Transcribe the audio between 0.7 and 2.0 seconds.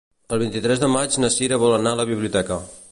de maig na Sira vol anar